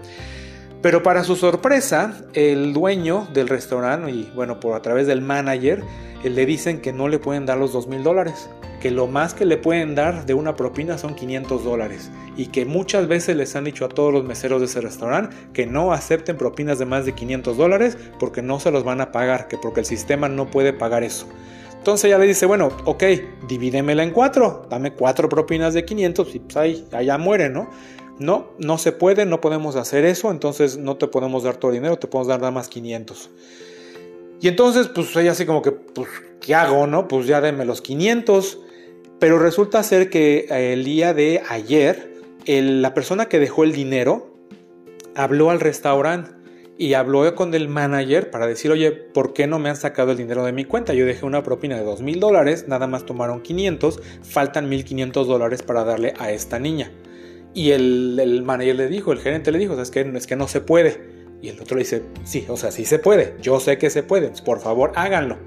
[0.83, 5.81] Pero para su sorpresa, el dueño del restaurante y bueno, por a través del manager,
[6.25, 8.49] eh, le dicen que no le pueden dar los dos mil dólares,
[8.81, 12.65] que lo más que le pueden dar de una propina son 500 dólares y que
[12.65, 16.35] muchas veces les han dicho a todos los meseros de ese restaurante que no acepten
[16.35, 19.79] propinas de más de 500 dólares porque no se los van a pagar, que porque
[19.79, 21.29] el sistema no puede pagar eso.
[21.77, 23.03] Entonces ella le dice, bueno, ok,
[23.47, 27.69] divídemela en cuatro, dame cuatro propinas de 500 y pues ahí, allá muere, ¿no?
[28.19, 31.77] No, no se puede, no podemos hacer eso, entonces no te podemos dar todo el
[31.77, 33.29] dinero, te podemos dar nada más 500.
[34.39, 36.09] Y entonces, pues ella así como que, pues,
[36.41, 37.07] ¿qué hago, no?
[37.07, 38.59] Pues ya denme los 500.
[39.19, 42.11] Pero resulta ser que eh, el día de ayer,
[42.45, 44.35] la persona que dejó el dinero
[45.15, 46.31] habló al restaurante
[46.77, 50.17] y habló con el manager para decir, oye, ¿por qué no me han sacado el
[50.17, 50.93] dinero de mi cuenta?
[50.93, 55.61] Yo dejé una propina de 2 mil dólares, nada más tomaron 500, faltan 1500 dólares
[55.63, 56.91] para darle a esta niña.
[57.53, 60.47] Y el, el, manager le dijo, el gerente le dijo, es que, es que no
[60.47, 61.23] se puede.
[61.41, 64.01] Y el otro le dice, sí, o sea, sí se puede, yo sé que se
[64.01, 65.37] puede, por favor háganlo.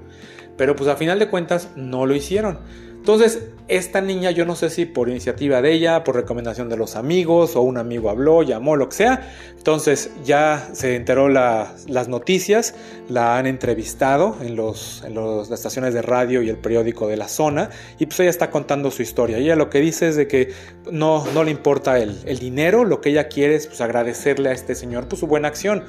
[0.55, 2.59] Pero pues a final de cuentas no lo hicieron.
[3.07, 3.39] Entonces,
[3.69, 7.55] esta niña, yo no sé si por iniciativa de ella, por recomendación de los amigos,
[7.55, 9.33] o un amigo habló, llamó, lo que sea.
[9.57, 12.75] Entonces, ya se enteró las noticias,
[13.07, 17.29] la han entrevistado en, los, en las estaciones de radio y el periódico de la
[17.29, 19.37] zona, y pues ella está contando su historia.
[19.37, 20.51] Ella lo que dice es de que
[20.91, 24.51] no, no le importa el, el dinero, lo que ella quiere es pues, agradecerle a
[24.51, 25.85] este señor por su buena acción.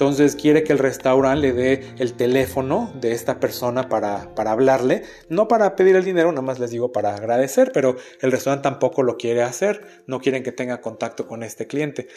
[0.00, 5.02] Entonces quiere que el restaurante le dé el teléfono de esta persona para, para hablarle,
[5.28, 9.02] no para pedir el dinero, nada más les digo para agradecer, pero el restaurante tampoco
[9.02, 12.08] lo quiere hacer, no quieren que tenga contacto con este cliente.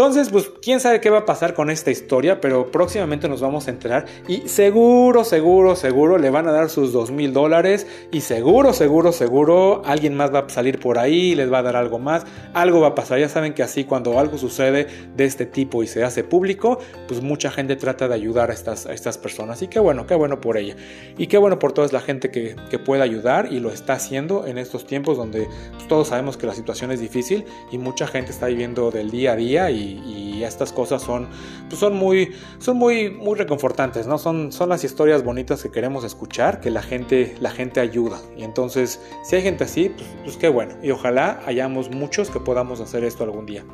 [0.00, 3.68] Entonces, pues quién sabe qué va a pasar con esta historia, pero próximamente nos vamos
[3.68, 8.22] a enterar y seguro, seguro, seguro le van a dar sus dos mil dólares y
[8.22, 11.98] seguro, seguro, seguro alguien más va a salir por ahí, les va a dar algo
[11.98, 13.18] más, algo va a pasar.
[13.18, 17.20] Ya saben que así cuando algo sucede de este tipo y se hace público, pues
[17.20, 19.60] mucha gente trata de ayudar a estas, a estas personas.
[19.60, 20.76] Y qué bueno, qué bueno por ella.
[21.18, 24.46] Y qué bueno por toda la gente que, que puede ayudar y lo está haciendo
[24.46, 25.46] en estos tiempos donde
[25.90, 29.36] todos sabemos que la situación es difícil y mucha gente está viviendo del día a
[29.36, 29.89] día y,
[30.42, 31.28] estas cosas son,
[31.68, 34.18] pues, son, muy, son muy, muy reconfortantes, ¿no?
[34.18, 38.20] Son, son las historias bonitas que queremos escuchar, que la gente, la gente ayuda.
[38.36, 40.74] Y entonces, si hay gente así, pues, pues qué bueno.
[40.82, 43.64] Y ojalá hayamos muchos que podamos hacer esto algún día.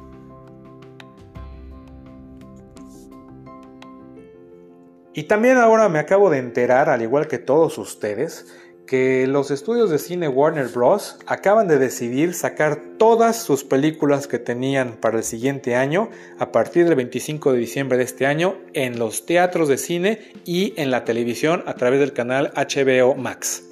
[5.17, 8.53] Y también ahora me acabo de enterar, al igual que todos ustedes,
[8.87, 11.17] que los estudios de cine Warner Bros.
[11.27, 16.85] acaban de decidir sacar todas sus películas que tenían para el siguiente año a partir
[16.85, 21.05] del 25 de diciembre de este año en los teatros de cine y en la
[21.05, 23.65] televisión a través del canal HBO Max.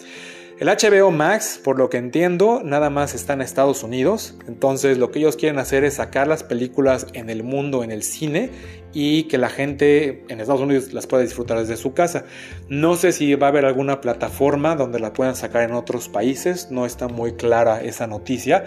[0.61, 5.11] El HBO Max, por lo que entiendo, nada más está en Estados Unidos, entonces lo
[5.11, 8.51] que ellos quieren hacer es sacar las películas en el mundo, en el cine,
[8.93, 12.25] y que la gente en Estados Unidos las pueda disfrutar desde su casa.
[12.69, 16.71] No sé si va a haber alguna plataforma donde la puedan sacar en otros países,
[16.71, 18.64] no está muy clara esa noticia,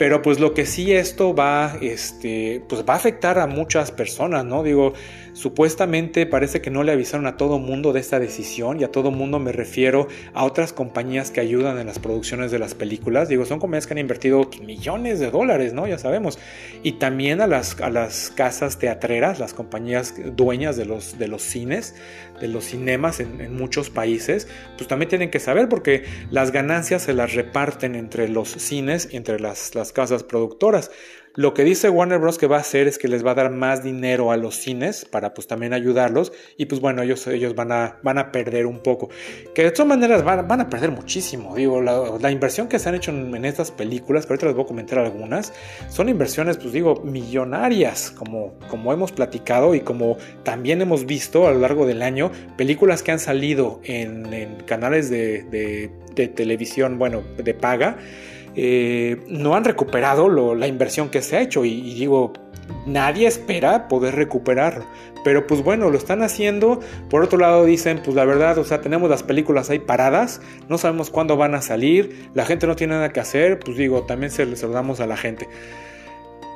[0.00, 4.44] pero pues lo que sí esto va, este, pues va a afectar a muchas personas,
[4.46, 4.62] ¿no?
[4.62, 4.94] Digo,
[5.40, 9.10] supuestamente parece que no le avisaron a todo mundo de esta decisión y a todo
[9.10, 13.30] mundo me refiero a otras compañías que ayudan en las producciones de las películas.
[13.30, 15.86] Digo, son compañías que han invertido millones de dólares, ¿no?
[15.86, 16.38] Ya sabemos.
[16.82, 21.40] Y también a las, a las casas teatreras, las compañías dueñas de los, de los
[21.40, 21.94] cines,
[22.38, 27.02] de los cinemas en, en muchos países, pues también tienen que saber porque las ganancias
[27.02, 30.90] se las reparten entre los cines y entre las, las casas productoras.
[31.36, 32.38] Lo que dice Warner Bros.
[32.38, 35.04] que va a hacer es que les va a dar más dinero a los cines
[35.04, 38.80] para pues también ayudarlos y pues bueno, ellos, ellos van, a, van a perder un
[38.80, 39.10] poco.
[39.54, 41.54] Que de todas maneras van, van a perder muchísimo.
[41.54, 44.66] Digo, la, inversión que se han hecho en, estas películas, que ahorita les voy a
[44.66, 45.52] comentar algunas,
[45.88, 51.52] son inversiones pues digo millonarias, como, como hemos platicado y como también hemos visto a
[51.52, 57.22] lo largo del año, películas que han salido en, canales de, de, de televisión, bueno,
[57.36, 57.98] de paga
[58.56, 62.32] eh, no han recuperado la inversión que se ha hecho y, digo,
[62.86, 64.84] nadie espera poder recuperarlo.
[65.22, 66.80] Pero pues bueno, lo están haciendo.
[67.10, 70.78] Por otro lado dicen, pues la verdad, o sea, tenemos las películas ahí paradas, no
[70.78, 74.30] sabemos cuándo van a salir, la gente no tiene nada que hacer, pues digo, también
[74.30, 75.46] se les damos a la gente.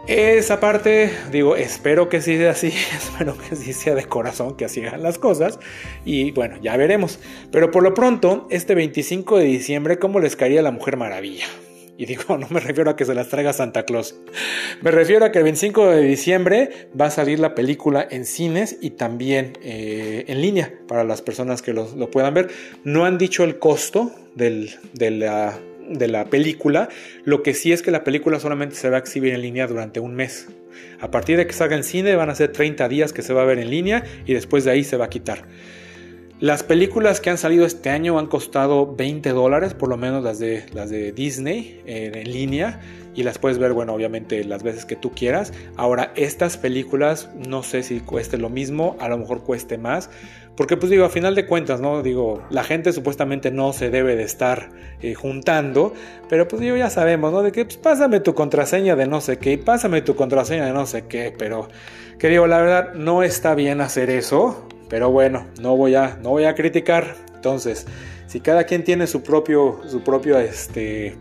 [0.06, 4.66] Esa parte, digo, espero que sí sea así, espero que sí sea de corazón, que
[4.66, 5.58] así hagan las cosas.
[6.04, 7.18] Y bueno, ya veremos.
[7.50, 11.46] Pero por lo pronto, este 25 de diciembre, ¿cómo les caería la Mujer Maravilla?
[11.98, 14.16] Y digo, no me refiero a que se las traiga Santa Claus.
[14.82, 18.76] Me refiero a que el 25 de diciembre va a salir la película en cines
[18.80, 22.50] y también eh, en línea para las personas que lo, puedan ver.
[22.82, 24.70] No han dicho el costo de,
[25.10, 26.88] la, de la película.
[27.24, 30.00] Lo que sí es que la película solamente se va a exhibir en línea durante
[30.00, 30.48] un mes.
[31.00, 33.42] A partir de que salga en cine van a ser 30 días que se va
[33.42, 35.44] a ver en línea y después de ahí se va a quitar.
[36.40, 40.40] Las películas que han salido este año han costado 20 dólares, por lo menos las
[40.40, 42.80] de, las de Disney en línea.
[43.14, 45.52] Y las puedes ver, bueno, obviamente las veces que tú quieras.
[45.76, 50.10] Ahora, estas películas no sé si cueste lo mismo, a lo mejor cueste más.
[50.56, 52.02] Porque pues digo, a final de cuentas, ¿no?
[52.02, 54.70] Digo, la gente supuestamente no se debe de estar
[55.00, 55.94] eh, juntando,
[56.28, 57.42] pero pues digo, ya sabemos, ¿no?
[57.42, 60.72] De que pues, pásame tu contraseña de no sé qué y pásame tu contraseña de
[60.72, 61.68] no sé qué, pero
[62.18, 64.68] que digo, la verdad no está bien hacer eso.
[64.94, 67.16] Pero bueno, no voy a, no voy a criticar.
[67.34, 67.84] Entonces,
[68.28, 71.16] si cada quien tiene su propio, su propio este,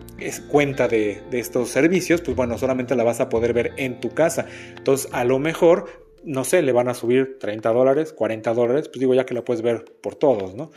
[0.48, 4.12] cuenta de, de, estos servicios, pues bueno, solamente la vas a poder ver en tu
[4.12, 4.46] casa.
[4.78, 9.00] Entonces, a lo mejor, no sé, le van a subir 30 dólares, 40 dólares, pues
[9.00, 10.70] digo ya que la puedes ver por todos, ¿no?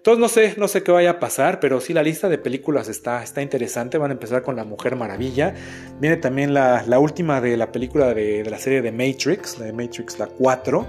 [0.00, 2.88] Entonces no sé, no sé qué vaya a pasar, pero sí la lista de películas
[2.88, 3.98] está, está interesante.
[3.98, 5.54] Van a empezar con La Mujer Maravilla.
[6.00, 9.66] Viene también la, la última de la película de, de la serie de Matrix, la
[9.66, 10.86] de Matrix la 4.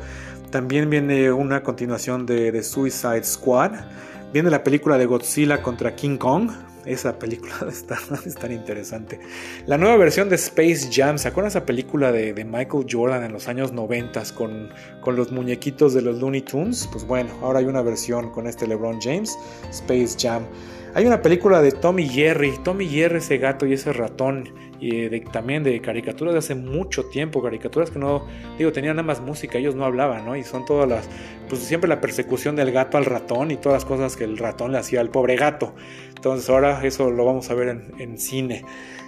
[0.52, 3.72] También viene una continuación de, Suicide Squad.
[4.34, 6.52] Viene la película de Godzilla contra King Kong.
[6.86, 7.98] Esa película está,
[8.40, 9.20] tan interesante.
[9.66, 11.18] La nueva versión de Space Jam.
[11.18, 15.94] ¿Se acuerdan esa película de, Michael Jordan en los años 90 con, con los muñequitos
[15.94, 16.90] de los Looney Tunes?
[16.92, 19.38] Pues bueno, ahora hay una versión con este LeBron James,
[19.70, 20.44] Space Jam.
[20.94, 22.54] Hay una película de Tommy Jerry.
[22.64, 24.50] Tommy Jerry, ese gato y ese ratón
[24.82, 28.26] y también de caricaturas de hace mucho tiempo, caricaturas que no,
[28.58, 30.36] digo, tenían nada más música, ellos no hablaban, ¿no?
[30.36, 31.08] Y son todas las,
[31.48, 34.72] pues siempre la persecución del gato al ratón y todas las cosas que el ratón
[34.72, 35.76] le hacía al pobre gato.
[36.16, 38.66] Entonces ahora eso lo vamos a ver en, en cine.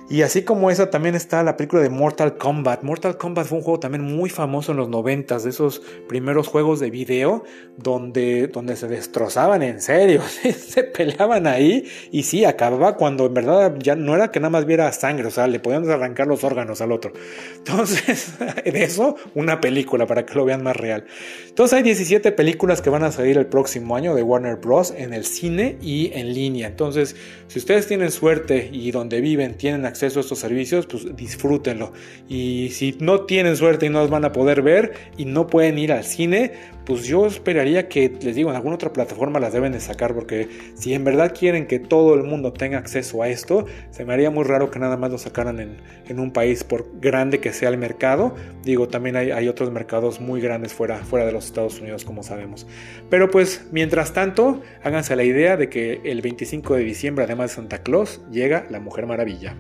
[0.10, 2.84] Y así como esa también está la película de Mortal Kombat.
[2.84, 6.80] Mortal Kombat fue un juego también muy famoso en los noventas, de esos primeros juegos
[6.82, 7.44] de video
[7.78, 10.22] donde, donde se destrozaban en serio,
[10.58, 14.66] se peleaban ahí y sí, acababa cuando en verdad ya no era que nada más
[14.66, 17.14] viera sangre, o sea, le podían arrancar los órganos al otro.
[17.58, 18.34] Entonces,
[18.66, 21.06] de eso, una película para que lo vean más real.
[21.48, 24.94] Entonces hay 17 películas que van a salir el próximo año de Warner Bros.
[24.96, 26.68] en el cine y en línea.
[26.68, 27.16] Entonces,
[27.48, 31.94] si ustedes tienen suerte y donde viven tienen a estos servicios, pues disfrútenlo.
[32.28, 35.78] Y si no tienen suerte y no los van a poder ver y no pueden
[35.78, 36.52] ir al cine,
[36.86, 40.50] pues yo esperaría que, les digo, en alguna otra plataforma las deben de sacar, porque
[40.76, 44.30] si en verdad quieren que todo el mundo tenga acceso a esto, se me haría
[44.32, 45.78] muy raro que nada más lo sacaran en,
[46.08, 48.36] en un país, por grande que sea el mercado.
[48.64, 52.24] Digo, también hay, hay, otros mercados muy grandes fuera, fuera de los Estados Unidos, como
[52.24, 52.68] sabemos.
[53.10, 57.56] Pero pues, mientras tanto, háganse la idea de que el 25 de diciembre, además de
[57.56, 59.56] Santa Claus, llega la Mujer Maravilla.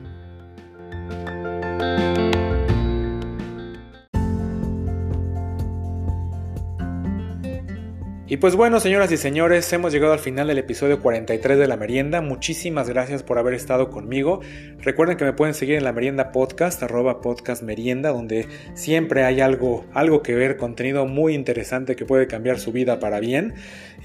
[1.80, 2.13] Thank you.
[8.26, 11.76] Y pues bueno, señoras y señores, hemos llegado al final del episodio 43 de La
[11.76, 12.22] Merienda.
[12.22, 14.40] Muchísimas gracias por haber estado conmigo.
[14.80, 19.42] Recuerden que me pueden seguir en La Merienda Podcast, arroba podcast merienda, donde siempre hay
[19.42, 23.56] algo, algo que ver, contenido muy interesante que puede cambiar su vida para bien.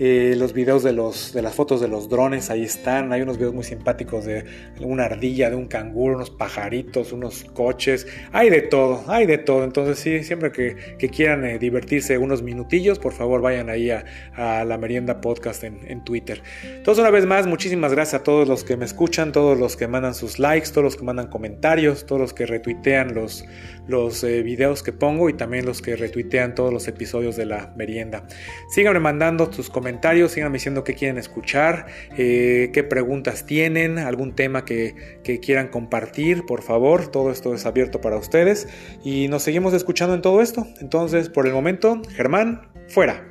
[0.01, 3.13] Eh, los videos de, los, de las fotos de los drones ahí están.
[3.13, 4.45] Hay unos videos muy simpáticos de
[4.81, 8.09] una ardilla, de un canguro, unos pajaritos, unos coches.
[8.33, 9.63] Hay de todo, hay de todo.
[9.63, 14.05] Entonces sí, siempre que, quieran eh, divertirse unos minutillos, por favor vayan ahí a,
[14.37, 16.43] la merienda podcast en, Twitter.
[16.65, 19.89] Entonces una vez más, muchísimas gracias a todos los que me escuchan, todos los que
[19.89, 23.45] mandan sus likes, todos los que mandan comentarios, todos los que retuitean los,
[23.89, 27.73] los eh, videos que pongo y también los que retuitean todos los episodios de la
[27.77, 28.27] merienda.
[28.71, 31.87] Síganme mandando sus comentarios sigan diciendo qué quieren escuchar,
[32.17, 37.67] eh, qué preguntas tienen, algún tema que, que quieran compartir, por favor, todo esto es
[37.67, 38.69] abierto para ustedes
[39.05, 40.67] y nos seguimos escuchando en todo esto.
[40.81, 43.28] Entonces, por el momento, Germán, fuera.